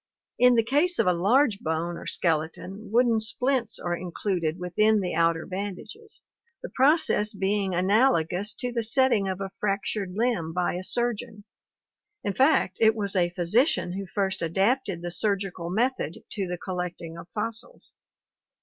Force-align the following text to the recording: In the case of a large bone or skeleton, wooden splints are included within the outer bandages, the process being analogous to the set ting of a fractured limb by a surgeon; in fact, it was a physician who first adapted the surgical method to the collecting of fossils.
In 0.39 0.55
the 0.55 0.63
case 0.63 0.97
of 0.97 1.05
a 1.05 1.13
large 1.13 1.59
bone 1.59 1.95
or 1.95 2.07
skeleton, 2.07 2.89
wooden 2.91 3.19
splints 3.19 3.77
are 3.77 3.95
included 3.95 4.57
within 4.57 4.99
the 4.99 5.13
outer 5.13 5.45
bandages, 5.45 6.23
the 6.63 6.71
process 6.73 7.35
being 7.35 7.75
analogous 7.75 8.55
to 8.55 8.71
the 8.71 8.81
set 8.81 9.09
ting 9.09 9.27
of 9.27 9.39
a 9.39 9.51
fractured 9.59 10.15
limb 10.15 10.53
by 10.53 10.73
a 10.73 10.83
surgeon; 10.83 11.43
in 12.23 12.33
fact, 12.33 12.79
it 12.81 12.95
was 12.95 13.15
a 13.15 13.29
physician 13.29 13.93
who 13.93 14.07
first 14.07 14.41
adapted 14.41 15.03
the 15.03 15.11
surgical 15.11 15.69
method 15.69 16.23
to 16.31 16.47
the 16.47 16.57
collecting 16.57 17.15
of 17.15 17.27
fossils. 17.35 17.93